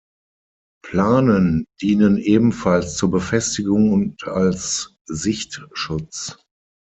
Planen 0.83 1.67
dienen 1.79 2.17
ebenfalls 2.17 2.95
zur 2.97 3.11
Befestigung 3.11 3.93
und 3.93 4.23
als 4.23 4.95
Sichtschutz. 5.05 6.39